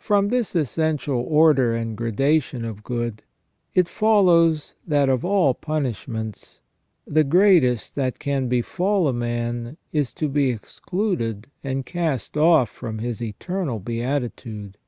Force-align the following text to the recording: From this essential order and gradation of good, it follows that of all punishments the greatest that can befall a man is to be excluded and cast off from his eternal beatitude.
From 0.00 0.30
this 0.30 0.56
essential 0.56 1.20
order 1.20 1.72
and 1.72 1.96
gradation 1.96 2.64
of 2.64 2.82
good, 2.82 3.22
it 3.74 3.86
follows 3.88 4.74
that 4.88 5.08
of 5.08 5.24
all 5.24 5.54
punishments 5.54 6.60
the 7.06 7.22
greatest 7.22 7.94
that 7.94 8.18
can 8.18 8.48
befall 8.48 9.06
a 9.06 9.12
man 9.12 9.76
is 9.92 10.12
to 10.14 10.28
be 10.28 10.50
excluded 10.50 11.46
and 11.62 11.86
cast 11.86 12.36
off 12.36 12.70
from 12.70 12.98
his 12.98 13.22
eternal 13.22 13.78
beatitude. 13.78 14.78